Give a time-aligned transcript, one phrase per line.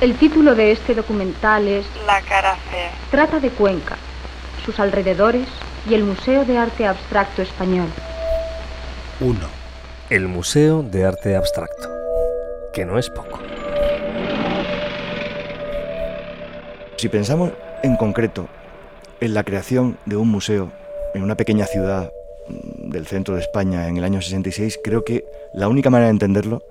[0.00, 2.88] El título de este documental es La cara C.
[3.10, 3.98] Trata de Cuenca,
[4.64, 5.46] sus alrededores
[5.86, 7.86] y el Museo de Arte Abstracto Español.
[9.20, 9.38] 1.
[10.08, 11.90] El Museo de Arte Abstracto,
[12.72, 13.40] que no es poco.
[16.96, 18.48] Si pensamos en concreto
[19.20, 20.72] en la creación de un museo
[21.12, 22.10] en una pequeña ciudad
[22.48, 26.62] del centro de España en el año 66, creo que la única manera de entenderlo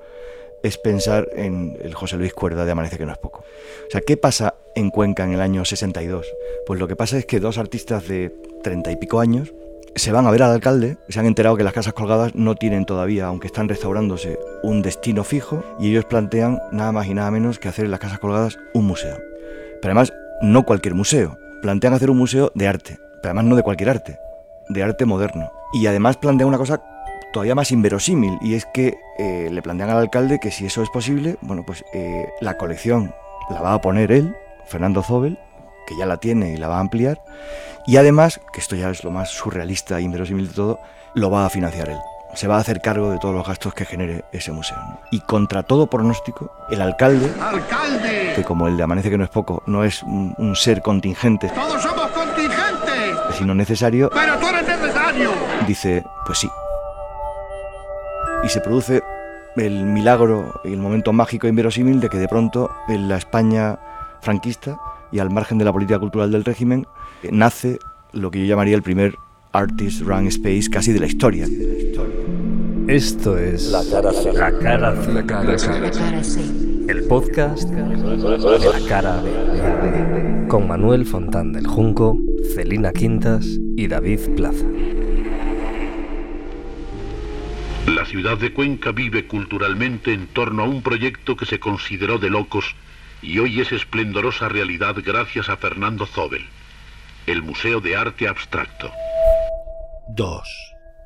[0.63, 3.39] es pensar en el José Luis Cuerda de Amanece que no es poco.
[3.87, 6.25] O sea, ¿qué pasa en Cuenca en el año 62?
[6.65, 8.33] Pues lo que pasa es que dos artistas de
[8.64, 9.53] treinta y pico años
[9.95, 12.86] se van a ver al alcalde, se han enterado que las casas colgadas no tienen
[12.86, 17.59] todavía, aunque están restaurándose, un destino fijo y ellos plantean nada más y nada menos
[17.59, 19.17] que hacer en las casas colgadas un museo.
[19.81, 23.64] Pero además, no cualquier museo, plantean hacer un museo de arte, pero además no de
[23.64, 24.19] cualquier arte,
[24.69, 25.51] de arte moderno.
[25.73, 26.81] Y además plantean una cosa
[27.32, 30.89] todavía más inverosímil y es que eh, le plantean al alcalde que si eso es
[30.89, 33.14] posible, bueno, pues eh, la colección
[33.50, 35.38] la va a poner él, Fernando Zobel,
[35.88, 37.22] que ya la tiene y la va a ampliar,
[37.86, 40.80] y además, que esto ya es lo más surrealista e inverosímil de todo,
[41.16, 41.98] lo va a financiar él.
[42.36, 44.78] Se va a hacer cargo de todos los gastos que genere ese museo.
[45.09, 48.34] Y contra todo pronóstico, el alcalde, ¡Alcalde!
[48.36, 51.50] que como el de Amanece que no es poco, no es un, un ser contingente,
[51.50, 53.36] ¡Todos somos contingentes!
[53.36, 55.31] sino necesario, ¡Pero tú eres necesario!
[55.66, 56.50] dice, pues sí.
[58.44, 59.02] Y se produce
[59.58, 63.80] el milagro y el momento mágico e inverosímil de que de pronto en la España
[64.22, 64.80] franquista
[65.12, 66.86] y al margen de la política cultural del régimen
[67.31, 67.80] nace
[68.14, 69.16] lo que yo llamaría el primer
[69.52, 71.48] artist run space casi de la historia.
[72.88, 74.34] Esto es La Cara C.
[74.34, 75.14] La Cara C.
[75.14, 76.42] La cara C.
[76.88, 80.48] El podcast de La Cara B.
[80.48, 82.18] Con Manuel Fontán del Junco,
[82.56, 84.66] Celina Quintas y David Plaza.
[88.10, 92.76] Ciudad de Cuenca vive culturalmente en torno a un proyecto que se consideró de locos
[93.22, 96.42] y hoy es esplendorosa realidad gracias a Fernando Zobel,
[97.28, 98.92] el Museo de Arte Abstracto.
[100.08, 100.42] 2.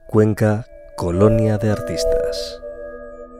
[0.07, 0.65] Cuenca,
[0.95, 2.62] colonia de artistas.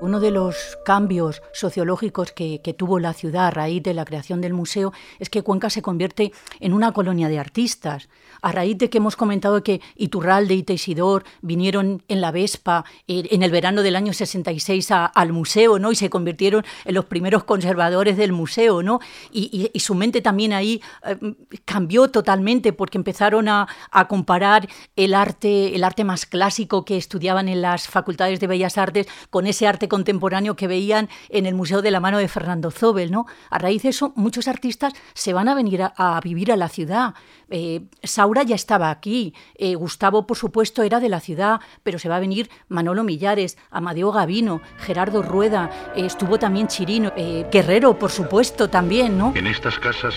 [0.02, 4.54] Uno de los cambios sociológicos que, tuvo la ciudad a raíz de la creación del
[4.54, 8.10] museo es que Cuenca se convierte en una colonia de artistas.
[8.42, 13.28] A raíz de que hemos comentado que Iturralde y Teisidor vinieron en la Vespa eh,
[13.32, 15.92] en el verano del año 66 a, al museo ¿no?
[15.92, 18.84] y se convirtieron en los primeros conservadores del museo.
[18.84, 19.00] ¿no?
[19.32, 21.18] Y, su mente también ahí eh,
[21.66, 27.48] cambió totalmente porque empezaron a, a, comparar el arte, el arte más clásico que estudiaban
[27.48, 31.84] en las facultades de Bellas Artes con ese arte contemporáneo que veían en el Museo
[31.84, 33.12] de la Mano de Fernando Zobel.
[33.12, 33.28] ¿no?
[33.52, 37.14] A raíz de eso, muchos artistas se van a venir a, vivir a la ciudad.
[37.52, 42.10] Eh, Saura ya estaba aquí, eh, Gustavo, por supuesto, era de la ciudad, pero se
[42.10, 47.14] va a venir Manolo Millares, Amadeo Gavino, Gerardo Rueda, eh, estuvo también Chirino,
[47.52, 49.32] Guerrero, por supuesto, también, ¿no?
[49.36, 50.16] En estas casas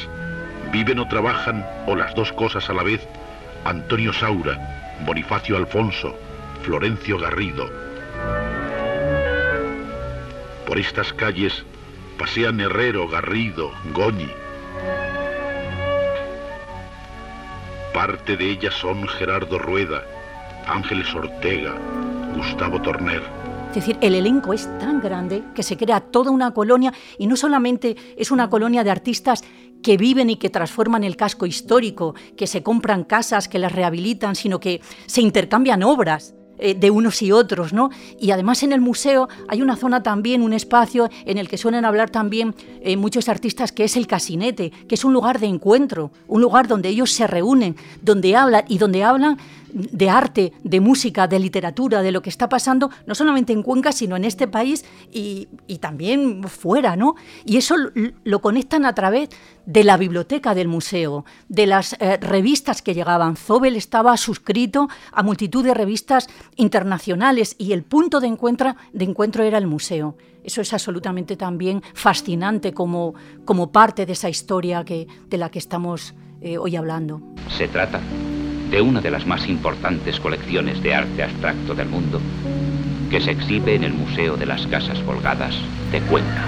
[0.73, 3.07] viven o trabajan, o las dos cosas a la vez,
[3.67, 6.15] Antonio Saura, Bonifacio Alfonso,
[6.63, 7.86] Florencio Garrido,
[10.67, 11.65] por estas calles
[12.19, 14.29] pasean Herrero, Garrido, Goñi.
[17.95, 20.03] Parte de ellas son Gerardo Rueda,
[20.67, 21.75] Ángeles Ortega,
[22.35, 23.23] Gustavo Torner.
[23.71, 27.37] Es decir, el elenco es tan grande que se crea toda una colonia y no
[27.37, 29.45] solamente es una colonia de artistas
[29.83, 34.35] que viven y que transforman el casco histórico, que se compran casas, que las rehabilitan,
[34.35, 37.91] sino que se intercambian obras eh, de unos y otros, ¿no?
[38.21, 41.85] Y además en el museo hay una zona también, un espacio en el que suelen
[41.85, 46.11] hablar también eh, muchos artistas, que es el casinete, que es un lugar de encuentro,
[46.29, 49.39] un lugar donde ellos se reúnen, donde hablan y donde hablan
[49.77, 53.93] de arte, de música, de literatura, de lo que está pasando, no solamente en Cuenca,
[53.93, 57.15] sino en este país y, y también fuera, ¿no?
[57.45, 57.75] Y eso
[58.25, 59.29] lo conectan a través
[59.67, 63.37] de la biblioteca del museo, de las eh, revistas que llegaban.
[63.37, 69.43] Zobel estaba suscrito a multitud de revistas internacionales y el punto de encuentro, de encuentro
[69.43, 70.17] era el museo.
[70.43, 73.15] Eso es absolutamente también fascinante como,
[73.45, 77.21] como parte de esa historia que, de la que estamos eh, hoy hablando.
[77.49, 78.01] Se trata
[78.71, 82.21] de una de las más importantes colecciones de arte abstracto del mundo,
[83.11, 85.55] que se exhibe en el Museo de las Casas Colgadas
[85.93, 86.45] de Cuenca.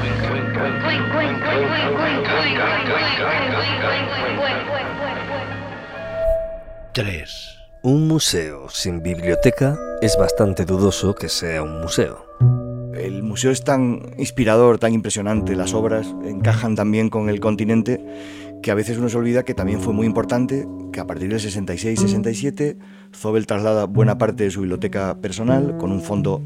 [6.92, 7.58] 3.
[7.84, 12.26] Un museo sin biblioteca es bastante dudoso que sea un museo.
[12.94, 18.04] El museo es tan inspirador, tan impresionante, las obras encajan también con el continente
[18.62, 21.40] que a veces uno se olvida que también fue muy importante, que a partir del
[21.40, 22.76] 66-67
[23.14, 26.42] Zobel traslada buena parte de su biblioteca personal con un fondo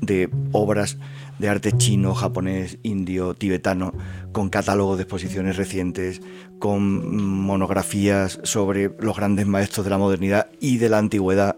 [0.00, 0.98] de obras
[1.38, 3.92] de arte chino, japonés, indio, tibetano,
[4.32, 6.20] con catálogo de exposiciones recientes,
[6.58, 11.56] con monografías sobre los grandes maestros de la modernidad y de la antigüedad.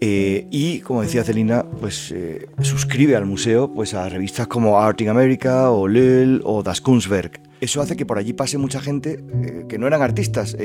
[0.00, 5.00] Eh, y como decía Celina, pues eh, suscribe al museo pues, a revistas como Art
[5.00, 7.47] in America o Lille o Das Kunstwerk.
[7.60, 10.56] Eso hace que por allí pase mucha gente eh, que no eran artistas,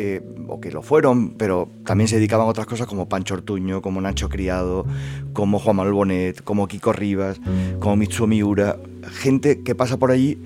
[0.48, 4.02] o que lo fueron, pero también se dedicaban a otras cosas como Pancho Ortuño, como
[4.02, 4.86] Nacho Criado,
[5.34, 7.40] como Juan Manuel Bonet, como Kiko Rivas,
[7.80, 8.78] como Mitsuo Miura.
[9.12, 10.38] Gente que pasa por allí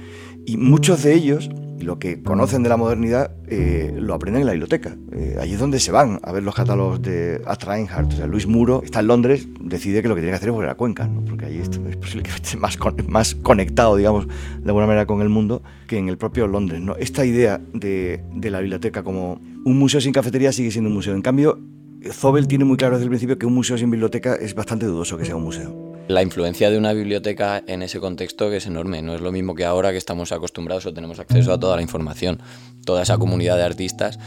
[0.45, 1.49] y muchos de ellos
[1.79, 4.95] lo que conocen de la modernidad eh, lo aprenden en la biblioteca.
[5.11, 8.13] Eh, allí es donde se van a ver los catálogos de Astra Reinhardt.
[8.13, 10.55] O sea, Luis Muro está en Londres, decide que lo que tiene que hacer es
[10.55, 12.77] volver a Cuenca, porque allí es posible que esté más,
[13.07, 16.81] más conectado, digamos, de alguna manera con el mundo que en el propio Londres.
[16.81, 16.95] ¿no?
[16.97, 21.13] Esta idea de, de la biblioteca como un museo sin cafetería sigue siendo un museo.
[21.13, 21.59] En cambio,
[22.11, 25.17] Zobel tiene muy claro desde el principio que un museo sin biblioteca es bastante dudoso
[25.17, 25.86] que sea un museo.
[26.07, 29.01] La influencia de una biblioteca en ese contexto es enorme.
[29.01, 31.81] No es lo mismo que ahora que estamos acostumbrados o tenemos acceso a toda la
[31.81, 32.39] información.
[32.85, 34.17] Toda esa comunidad de artistas,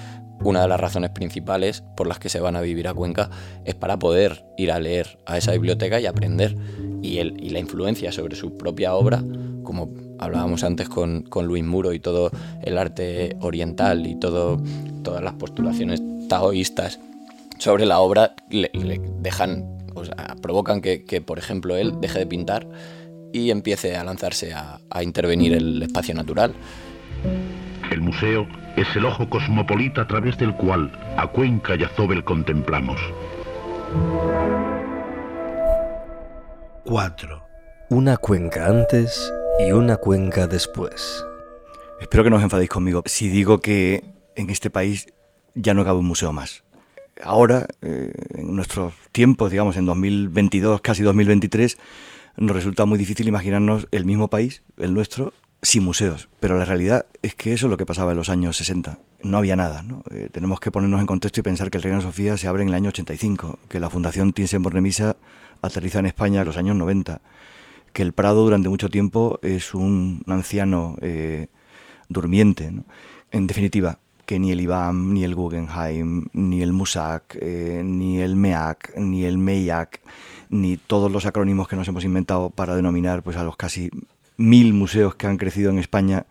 [0.44, 3.30] una de las razones principales por las que se van a vivir a Cuenca
[3.64, 6.54] es para poder ir a leer a esa biblioteca y aprender.
[7.00, 9.24] Y, el, y la influencia sobre su propia obra,
[9.62, 9.88] como
[10.18, 12.30] hablábamos antes con, con Luis Muro y todo
[12.60, 14.62] el arte oriental y todo,
[15.02, 17.00] todas las postulaciones taoístas
[17.56, 19.79] sobre la obra, le, le dejan
[20.42, 22.66] provocan que, por ejemplo, él deje de pintar
[23.32, 26.54] y empiece a lanzarse a, a intervenir el espacio natural.
[27.90, 28.46] El museo
[28.76, 33.00] es el ojo cosmopolita a través del cual a Cuenca y a Zobel contemplamos.
[36.84, 37.42] 4.
[37.90, 41.24] Una cuenca antes y una cuenca después.
[42.00, 44.04] Espero que no os enfadéis conmigo si digo que
[44.36, 45.12] en este país
[45.54, 46.62] ya no cabe un museo más
[47.22, 51.78] ahora, eh, en nuestros tiempos, digamos, en 2022, casi 2023,
[52.36, 55.32] nos resulta muy difícil imaginarnos el mismo país, el nuestro,
[55.62, 56.28] sin museos.
[56.40, 58.98] Pero la realidad es que eso es lo que pasaba en los años 60.
[59.22, 59.82] No había nada.
[59.82, 60.02] ¿no?
[60.10, 62.68] Eh, tenemos que ponernos en contexto y pensar que el Reina Sofía se abre en
[62.68, 65.16] el año 85, que la Fundación Thyssen-Bornemisza
[65.62, 67.20] aterriza en España en los años 90,
[67.92, 71.48] que el Prado durante mucho tiempo es un anciano eh,
[72.08, 72.72] durmiente.
[73.30, 73.98] En definitiva,
[74.30, 79.24] que ni el IBAM, ni el Guggenheim, ni el MUSAC, eh, ni el MEAC, ni
[79.24, 80.00] el MEIAC,
[80.50, 83.90] ni todos los acrónimos que nos hemos inventado para denominar pues, a los casi
[84.36, 86.26] mil museos que han crecido en España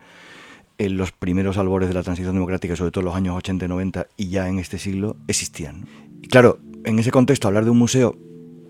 [0.78, 3.68] en los primeros albores de la transición democrática, sobre todo en los años 80 y
[3.68, 5.84] 90 y ya en este siglo, existían.
[6.22, 8.16] Y claro, en ese contexto, hablar de un museo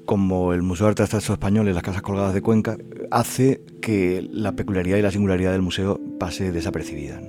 [0.07, 2.77] como el Museo de Arte Abstracto Español en las Casas Colgadas de Cuenca
[3.13, 7.21] hace que la peculiaridad y la singularidad del museo pase desapercibida.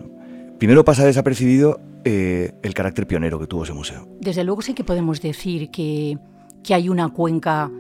[0.62, 4.08] Primero pasa desapercibido eh, el carácter pionero que tuvo ese museo.
[4.20, 6.20] Desde luego sí que podemos decir que,
[6.64, 7.72] que hay una cuenca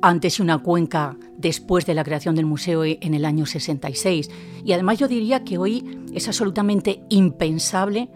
[0.00, 4.30] antes y una cuenca después de la creación del museo en el año 66.
[4.64, 5.84] Y además yo diría que hoy
[6.14, 8.08] es absolutamente impensable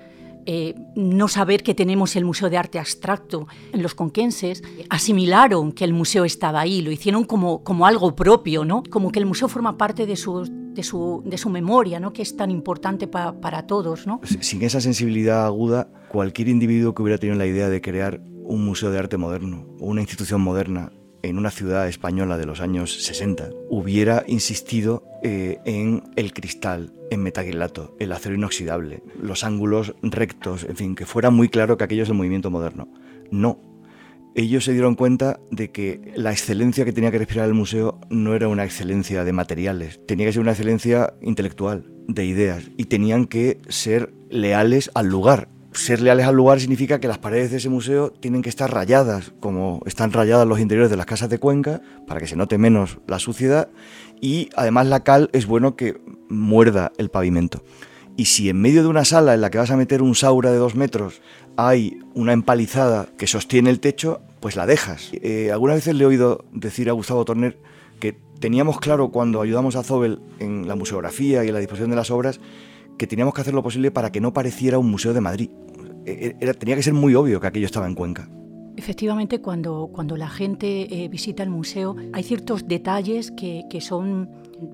[0.47, 3.47] eh, no saber que tenemos el Museo de Arte Abstracto.
[3.73, 8.65] En los conquenses asimilaron que el museo estaba ahí, lo hicieron como, como algo propio,
[8.65, 8.83] ¿no?
[8.91, 10.45] como que el museo forma parte de su,
[10.75, 12.13] de su, de su memoria, ¿no?
[12.13, 14.07] que es tan importante para todos.
[14.07, 14.21] ¿no?
[14.41, 18.91] Sin esa sensibilidad aguda, cualquier individuo que hubiera tenido la idea de crear un museo
[18.91, 20.93] de arte moderno, una institución moderna,
[21.25, 27.23] en una ciudad española de los años 60 hubiera insistido eh, en el cristal, en
[27.23, 32.03] metaquilato, el acero inoxidable, los ángulos rectos, en fin, que fuera muy claro que aquello
[32.03, 32.89] es el movimiento moderno.
[33.31, 33.59] No.
[34.35, 38.35] Ellos se dieron cuenta de que la excelencia que tenía que respirar el museo no
[38.35, 43.27] era una excelencia de materiales, tenía que ser una excelencia intelectual, de ideas, y tenían
[43.27, 47.69] que ser leales al lugar, ser leales al lugar significa que las paredes de ese
[47.69, 51.83] museo tienen que estar rayadas, como están rayadas los interiores de las casas de Cuenca,
[52.07, 53.69] para que se note menos la suciedad,
[54.21, 57.63] y además la cal es bueno que muerda el pavimento.
[58.17, 60.53] Y si en medio de una sala en la que vas a meter un saura
[60.53, 61.21] de dos metros
[61.57, 65.11] hay una empalizada que sostiene el techo, pues la dejas.
[65.15, 67.59] Eh, algunas veces le he oído decir a Gustavo Torner
[67.99, 71.97] que teníamos claro cuando ayudamos a Zobel en la museografía y en la disposición de
[71.97, 72.41] las obras
[72.99, 75.51] que teníamos que hacer lo posible para que no pareciera un museo de Madrid.
[76.07, 78.29] E, e, tenía que ser muy obvio que aquello estaba en Cuenca.
[78.77, 84.29] Efectivamente, cuando, cuando la gente eh, visita el museo, hay ciertos detalles que, que, son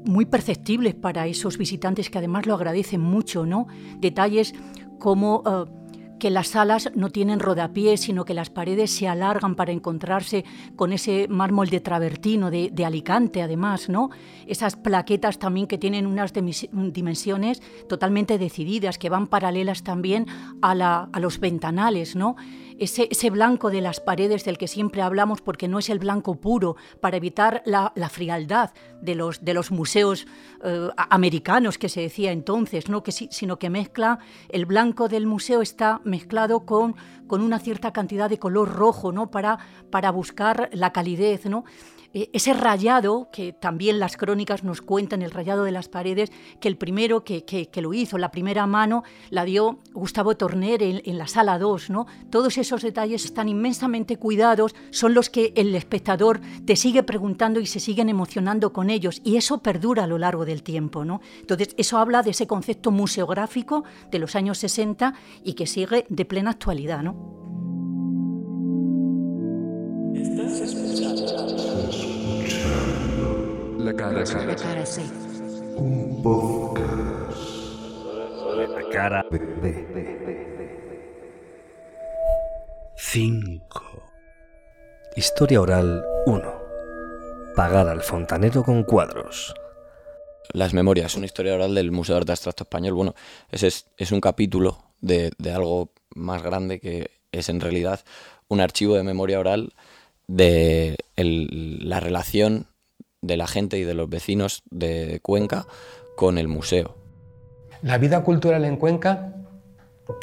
[0.05, 3.67] muy perceptibles para esos visitantes que además lo agradecen mucho, ¿no?
[4.00, 4.55] Detalles
[4.99, 5.80] como eh,
[6.21, 10.45] que las salas no tienen rodapiés, sino que las paredes se alargan para encontrarse
[10.77, 14.11] con ese mármol de travertino de, Alicante, además, ¿no?
[14.47, 20.27] Esas plaquetas también que tienen unas dimensiones totalmente decididas, que van paralelas también
[20.62, 22.37] a, la, a los ventanales, ¿no?
[22.81, 26.77] Ese, blanco de las paredes del que siempre hablamos, porque no es el blanco puro,
[27.01, 28.71] para evitar la, frialdad
[29.03, 30.27] de los, de los museos
[30.65, 33.03] eh, americanos que se decía entonces, ¿no?
[33.03, 34.19] que, sino que mezcla,
[34.49, 36.97] el blanco del museo está mezclado con,
[37.31, 39.31] con una cierta cantidad de color rojo, ¿no?
[39.31, 39.57] para,
[39.89, 41.47] para buscar la calidez.
[41.47, 41.65] ¿no?
[42.13, 46.67] Eh, ese rayado, que también las crónicas nos cuentan, el rayado de las paredes, que
[46.67, 51.59] el primero que, lo hizo, la primera mano, la dio Gustavo Torner en, la sala
[51.59, 51.91] 2.
[51.91, 52.07] ¿no?
[52.29, 57.67] Todos esos detalles están inmensamente cuidados, son los que el espectador te sigue preguntando y
[57.67, 61.05] se siguen emocionando con ellos, y eso perdura a lo largo del tiempo.
[61.05, 61.21] ¿no?
[61.39, 66.25] Entonces, eso habla de ese concepto museográfico de los años 60 y que sigue de
[66.25, 67.05] plena actualidad.
[67.05, 67.15] ¿no?
[73.79, 74.85] La cara, la cara,
[75.77, 77.37] Un podcast.
[78.75, 80.11] La cara B.
[82.97, 84.03] 5.
[85.17, 86.43] Historia oral 1.
[87.57, 89.55] Pagar al fontanero con cuadros.
[90.53, 92.95] Las memorias, una historia oral del Museo de Arte Abstracto Español.
[92.95, 93.15] Bueno,
[93.50, 98.00] ese es, es un capítulo de, de algo más grande que es en realidad
[98.49, 99.73] un archivo de memoria oral
[100.26, 102.67] de el, la relación
[103.23, 105.67] de la gente y de los vecinos de Cuenca
[106.17, 106.97] con el museo.
[107.83, 109.35] La vida cultural en Cuenca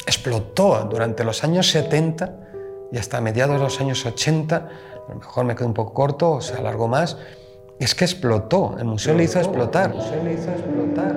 [0.06, 2.48] explotó durante los años 70
[2.92, 6.32] y hasta mediados de los años 80, a lo mejor me quedo un poco corto,
[6.32, 7.16] o se alargó más,
[7.78, 9.94] es que explotó, el museo le hizo explotar.
[9.94, 11.16] le hizo explotar.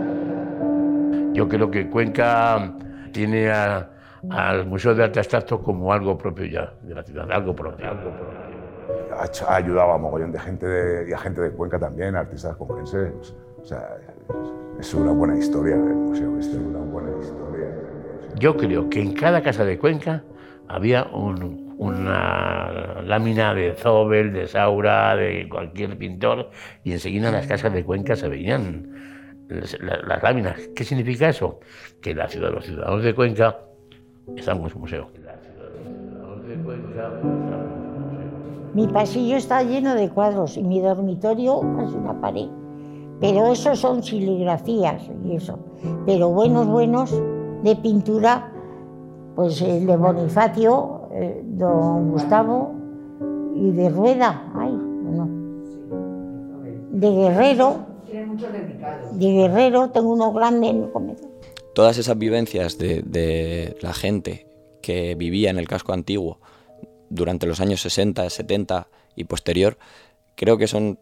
[1.33, 2.75] Yo creo que Cuenca
[3.13, 3.49] tiene
[4.29, 7.89] al Museo de Arte Abstracto como algo propio ya de la ciudad, algo propio.
[7.89, 8.51] Algo propio
[9.11, 13.35] ha, ayudado a mogollón de gente de, y a gente de Cuenca también, artistas conquenses.
[13.61, 13.97] O sea,
[14.79, 17.67] es una buena historia del museo, es una buena historia.
[18.37, 20.23] Yo creo que en cada casa de Cuenca
[20.67, 26.49] había una lámina de Zobel, de Saura, de cualquier pintor,
[26.83, 30.69] y enseguida en las casas de Cuenca se veían las, las láminas.
[30.75, 31.59] ¿Qué significa eso?
[32.01, 33.59] Que la ciudad, los ciudadanos de Cuenca
[34.35, 35.07] estamos museo.
[38.73, 42.47] Mi pasillo está lleno de cuadros y mi dormitorio es una pared.
[43.19, 45.59] Pero eso son siligrafías y eso.
[46.05, 47.11] Pero buenos, buenos
[47.63, 48.51] de pintura,
[49.35, 52.71] pues el de Bonifacio, eh, don Gustavo
[53.55, 55.27] y de Rueda, ay, no.
[56.91, 57.91] De Guerrero.
[59.13, 61.29] De Guerrero tengo uno grande en el comedor.
[61.73, 64.47] Todas esas vivencias de, la gente
[64.81, 66.39] que vivía en el casco antiguo
[67.09, 69.77] durante los años 60, 70 y posterior,
[70.35, 70.99] creo que son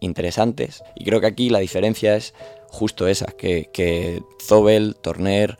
[0.00, 0.82] interesantes.
[0.94, 2.34] Y creo que aquí la diferencia es
[2.68, 5.58] justo esa, que, que Zobel, Torner,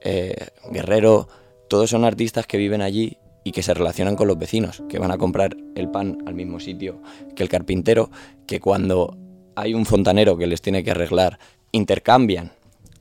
[0.00, 1.28] eh, Guerrero,
[1.68, 5.10] todos son artistas que viven allí y que se relacionan con los vecinos, que van
[5.10, 7.00] a comprar el pan al mismo sitio
[7.34, 8.10] que el carpintero,
[8.46, 9.16] que cuando
[9.56, 11.38] hay un fontanero que les tiene que arreglar,
[11.72, 12.52] intercambian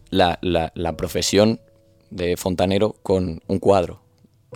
[0.09, 1.59] la, la profesión
[2.09, 4.01] de fontanero con un cuadro.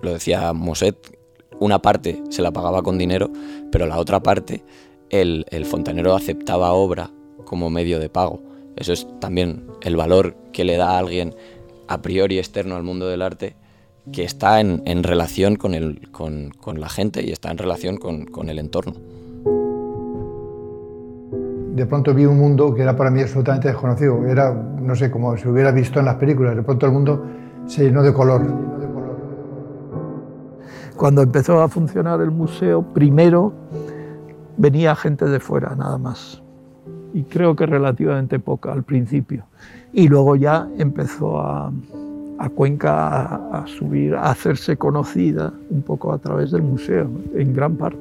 [0.02, 1.18] Lo decía Moset,
[1.60, 3.32] una parte se la pagaba con dinero,
[3.72, 4.64] pero la otra parte
[5.10, 7.12] el, fontanero aceptaba obra
[7.46, 8.42] como medio de pago.
[8.76, 11.36] Eso es también el valor que le da a alguien
[11.88, 13.56] a priori externo al mundo del arte
[14.12, 18.50] que está en, relación con, el, con, la gente y está en relación con, con,
[18.50, 18.96] el entorno.
[21.74, 24.28] De pronto vi un mundo que era para mí absolutamente desconocido.
[24.28, 26.56] Era, no sé, como si hubiera visto en las películas.
[26.56, 27.26] De pronto el mundo
[27.66, 28.42] se llenó de color.
[30.96, 33.54] Cuando empezó a funcionar el museo, primero
[34.56, 36.44] venía gente de fuera, nada más.
[37.12, 39.46] Y creo que relativamente poca al principio.
[39.92, 41.72] Y luego ya empezó a,
[42.56, 47.98] Cuenca a, subir, a hacerse conocida un poco a través del museo, en gran parte.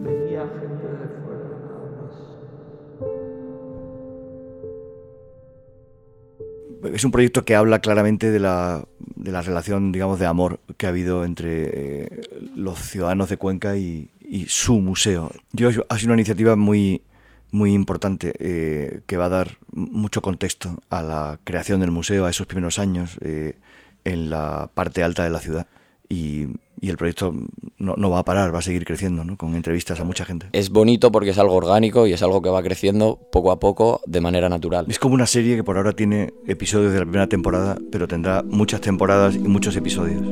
[6.93, 8.85] Es un proyecto que habla claramente de la
[9.23, 12.21] de la relación, digamos, de amor que ha habido entre eh,
[12.57, 14.09] los ciudadanos de Cuenca y,
[14.49, 15.31] su museo.
[15.53, 17.03] Yo ha sido una iniciativa muy,
[17.51, 22.31] muy importante eh, que va a dar mucho contexto a la creación del museo, a
[22.31, 23.57] esos primeros años eh,
[24.05, 25.67] en la parte alta de la ciudad.
[26.13, 26.47] Y
[26.83, 27.33] y el proyecto
[27.79, 29.37] no, va a parar, va a seguir creciendo, ¿no?
[29.37, 30.47] con entrevistas a mucha gente.
[30.51, 34.01] Es bonito porque es algo orgánico y es algo que va creciendo poco a poco
[34.05, 34.87] de manera natural.
[34.89, 38.43] Es como una serie que por ahora tiene episodios de la primera temporada, pero tendrá
[38.43, 40.23] muchas temporadas y muchos episodios.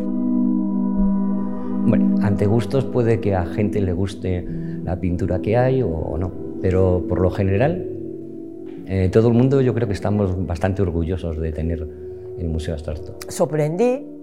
[1.86, 4.44] Bueno, ante gustos puede que a gente le guste
[4.82, 7.86] la pintura que hay o no, pero por lo general
[8.86, 11.86] eh, todo el mundo yo creo que estamos bastante orgullosos de tener
[12.40, 13.14] el Museo Abstracto.
[13.28, 14.19] Sorprendí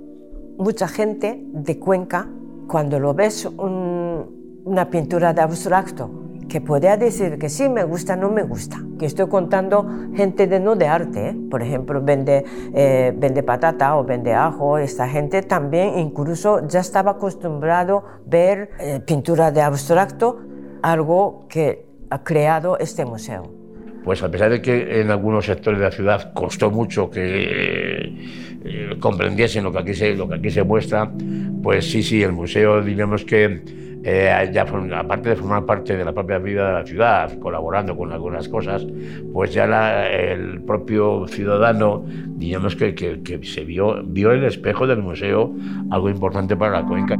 [0.57, 2.27] mucha gente de Cuenca
[2.67, 6.09] cuando lo ves una pintura de abstracto,
[6.49, 8.77] que podría decir que sí, me gusta, no me gusta.
[8.99, 9.85] Que estoy contando
[10.15, 11.37] gente de no de arte, ¿eh?
[11.49, 17.11] por ejemplo, vende, eh, vende patata o vende ajo, esta gente también incluso ya estaba
[17.11, 20.39] acostumbrado ver eh, pintura de abstracto,
[20.81, 23.56] algo que ha creado este museo.
[24.07, 28.13] Pues a pesar de que en algunos sectores de la ciudad costó mucho que
[29.01, 31.11] comprendiesen lo que, aquí se, lo que aquí se muestra,
[31.61, 33.63] pues sí, sí, el museo, digamos que
[34.05, 38.13] eh, ya aparte de formar parte de la propia vida de la ciudad, colaborando con
[38.13, 38.87] algunas cosas,
[39.33, 45.53] pues ya el propio ciudadano, digamos que, que, se vio, vio el espejo del museo
[45.91, 47.17] algo importante para la cuenca.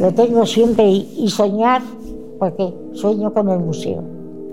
[0.00, 1.82] Lo tengo siempre y, soñar,
[2.38, 4.02] porque sueño con el museo,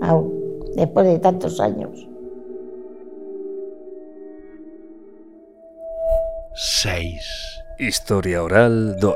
[0.02, 2.06] aún, después de tantos años.
[6.54, 7.22] 6.
[7.78, 9.14] Historia oral 2.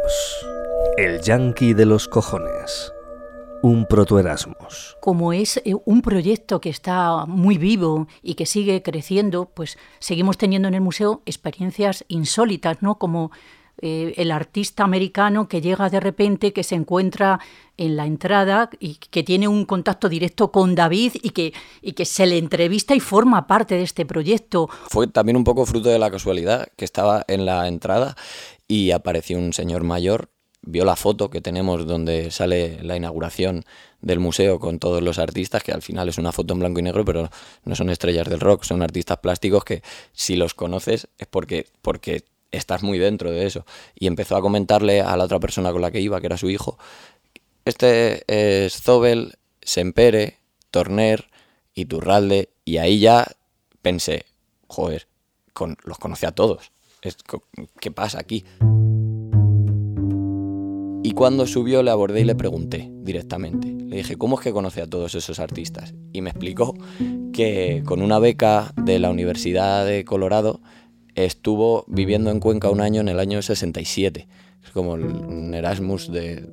[0.96, 2.90] El yankee de los cojones.
[3.62, 4.96] Un protoerasmus.
[5.02, 10.38] Como es eh, un proyecto que está muy vivo y que sigue creciendo, pues seguimos
[10.38, 12.98] teniendo en el museo experiencias insólitas, ¿no?
[12.98, 13.32] Como
[13.82, 17.40] eh, el artista americano que llega de repente, que se encuentra
[17.76, 22.04] en la entrada y que tiene un contacto directo con David y que, y que
[22.04, 24.68] se le entrevista y forma parte de este proyecto.
[24.88, 28.16] Fue también un poco fruto de la casualidad que estaba en la entrada
[28.68, 30.30] y apareció un señor mayor,
[30.62, 33.64] vio la foto que tenemos donde sale la inauguración
[34.00, 36.84] del museo con todos los artistas, que al final es una foto en blanco y
[36.84, 37.30] negro, pero
[37.64, 42.24] no son estrellas del rock, son artistas plásticos que si los conoces es porque, porque
[42.52, 43.66] estás muy dentro de eso.
[43.94, 46.50] Y empezó a comentarle a la otra persona con la que iba, que era su
[46.50, 46.78] hijo,
[47.64, 50.38] este es Zobel, Sempere,
[50.72, 51.28] Torner,
[51.74, 53.26] Iturralde, y ahí ya
[53.82, 54.24] pensé,
[54.66, 55.06] joder,
[55.52, 56.72] con, los conoce a todos.
[57.80, 58.44] ¿Qué pasa aquí?
[61.04, 63.68] Y cuando subió le abordé y le pregunté directamente.
[63.68, 65.94] Le dije, ¿cómo es que conoce a todos esos artistas?
[66.12, 66.74] Y me explicó
[67.32, 70.60] que con una beca de la Universidad de Colorado
[71.14, 74.26] estuvo viviendo en Cuenca un año en el año 67.
[74.64, 76.48] Es como un Erasmus de,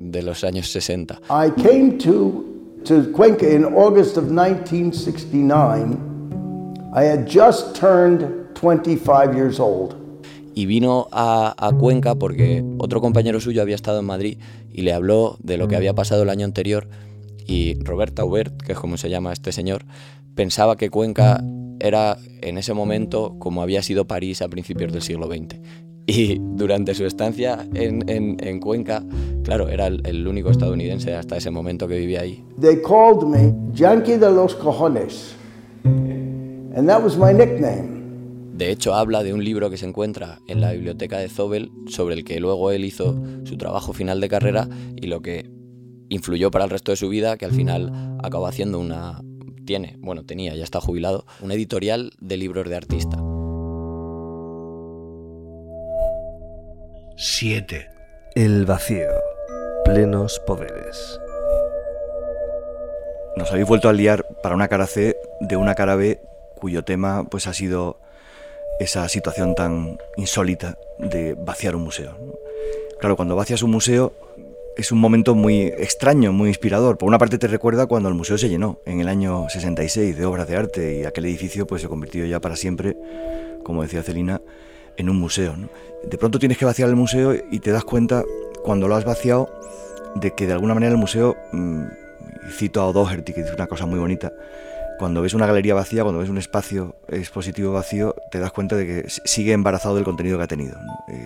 [0.00, 1.20] de los años 60.
[1.30, 2.44] I came to,
[2.84, 5.96] to Cuenca in August of 1969.
[6.94, 9.94] I had just turned 25 years old.
[10.54, 14.38] Y vino a, a Cuenca porque otro compañero suyo había estado en Madrid
[14.72, 16.88] y le habló de lo que había pasado el año anterior
[17.46, 19.84] y Roberta Aubert, que es como se llama este señor,
[20.34, 21.42] pensaba que Cuenca
[21.80, 25.56] era en ese momento como había sido París a principios del siglo XX.
[26.06, 29.04] Y durante su estancia en, en, en Cuenca,
[29.44, 32.44] claro, era el, el, único estadounidense hasta ese momento que vivía ahí.
[32.60, 35.36] They called me Yankee de los Cojones.
[35.84, 38.00] And that was my nickname.
[38.60, 42.14] De hecho, habla de un libro que se encuentra en la biblioteca de Zobel, sobre
[42.14, 45.50] el que luego él hizo su trabajo final de carrera y lo que
[46.10, 49.22] influyó para el resto de su vida, que al final acabó haciendo una,
[49.70, 53.16] tiene, bueno, tenía, ya está jubilado, una editorial de libros de artista.
[57.14, 57.88] 7.
[58.34, 59.06] El vacío.
[59.84, 61.20] Plenos poderes.
[63.36, 66.20] Nos habéis vuelto a liar para una cara C de una cara B
[66.56, 68.00] cuyo tema pues ha sido
[68.80, 72.18] esa situación tan insólita de vaciar un museo.
[72.98, 74.14] Claro, cuando vacias un museo
[74.76, 76.96] es un momento muy extraño, muy inspirador.
[76.98, 80.24] Por una parte te recuerda cuando el museo se llenó en el año 66 de
[80.24, 82.96] obras de arte y aquel edificio pues se convirtió ya para siempre,
[83.62, 84.40] como decía Celina,
[84.96, 85.54] en un museo.
[86.08, 88.22] De pronto tienes que vaciar el museo y te das cuenta
[88.62, 89.50] cuando lo has vaciado
[90.14, 91.84] de que de alguna manera el museo, mm,
[92.50, 94.32] cito a O'Doherty que dice una cosa muy bonita,
[94.98, 98.86] cuando ves una galería vacía, cuando ves un espacio expositivo vacío, te das cuenta de
[98.86, 100.78] que sigue embarazado del contenido que ha tenido.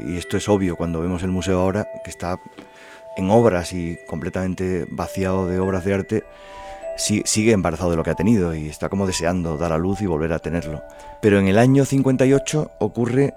[0.06, 2.38] Y esto es obvio cuando vemos el museo ahora, que está
[3.16, 6.24] en obras y completamente vaciado de obras de arte,
[6.96, 10.06] sigue embarazado de lo que ha tenido y está como deseando dar a luz y
[10.06, 10.82] volver a tenerlo.
[11.20, 13.34] Pero en el año 58 ocurre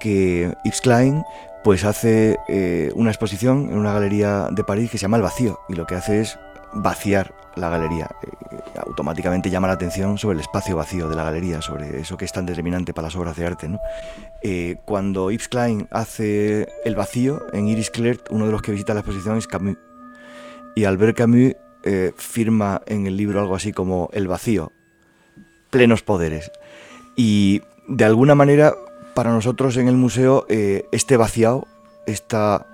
[0.00, 1.24] que Yves Klein
[1.64, 5.58] pues hace eh, una exposición en una galería de París que se llama El Vacío
[5.68, 6.38] y lo que hace es
[6.72, 8.08] vaciar la galería.
[8.22, 12.24] Eh, automáticamente llama la atención sobre el espacio vacío de la galería, sobre eso que
[12.24, 13.68] es tan determinante para las obras de arte.
[14.42, 18.94] Eh, cuando Yves Klein hace El Vacío, en Iris Clert, uno de los que visita
[18.94, 19.76] la exposición es Camus.
[20.74, 24.72] Y Albert Camus eh, firma en el libro algo así como El Vacío,
[25.70, 26.50] plenos poderes.
[27.16, 28.74] Y de alguna manera,
[29.14, 31.66] para nosotros en el museo, este vaciado,
[32.06, 32.66] esta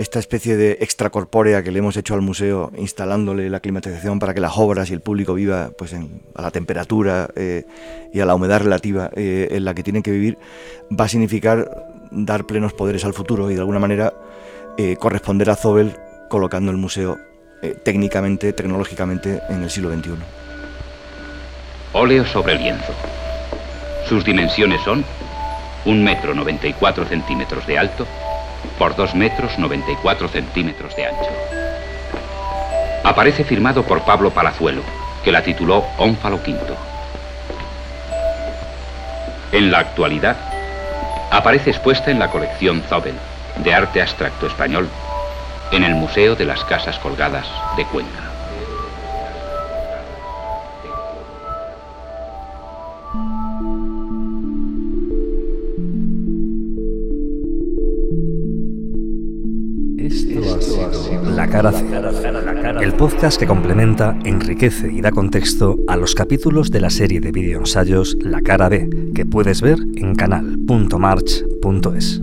[0.00, 4.40] esta especie de extracorpórea que le hemos hecho al museo, instalándole la climatización para que
[4.40, 7.66] las obras y el público viva pues, a la temperatura eh,
[8.10, 10.38] y a la humedad relativa eh, en la que tienen que vivir,
[10.98, 14.14] va a significar dar plenos poderes al futuro y de alguna manera
[14.78, 15.94] eh, corresponder a Zobel
[16.30, 17.18] colocando el museo
[17.84, 20.12] técnicamente, tecnológicamente en el siglo XXI.
[21.92, 22.94] Óleo sobre lienzo.
[24.08, 25.04] Sus dimensiones son
[25.84, 28.06] un metro 94 centímetros de alto
[28.78, 31.30] por 2 metros 94 centímetros de ancho.
[33.04, 34.82] Aparece firmado por Pablo Palazuelo,
[35.24, 36.58] que la tituló Ónfalo V.
[39.52, 40.36] En la actualidad,
[41.30, 43.14] aparece expuesta en la colección Zobel
[43.56, 44.88] de arte abstracto español
[45.72, 47.46] en el Museo de las Casas Colgadas
[47.76, 48.29] de Cuenca.
[61.60, 67.32] El podcast que complementa, enriquece y da contexto a los capítulos de la serie de
[67.32, 72.22] videoensayos La cara B, que puedes ver en canal.march.es.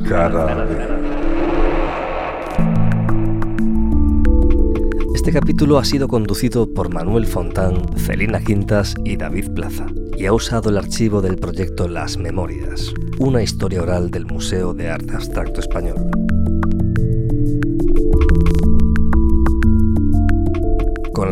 [5.14, 9.86] Este capítulo ha sido conducido por Manuel Fontán, Celina Quintas y David Plaza,
[10.18, 14.90] y ha usado el archivo del proyecto Las Memorias, una historia oral del Museo de
[14.90, 16.10] Arte Abstracto Español.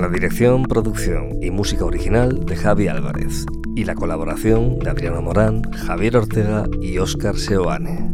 [0.05, 3.43] La dirección, producción y música original de Javi Álvarez
[3.75, 8.11] y la colaboración de Adriano Morán, Javier Ortega y Óscar Seoane.